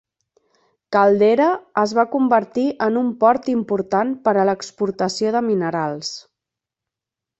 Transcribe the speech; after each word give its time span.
Caldera 0.95 1.49
es 1.81 1.93
va 1.97 2.05
convertir 2.15 2.65
en 2.85 2.97
un 3.03 3.11
port 3.25 3.51
important 3.53 4.15
per 4.29 4.33
a 4.37 4.47
l'exportació 4.51 5.35
de 5.37 5.43
minerals. 5.51 6.11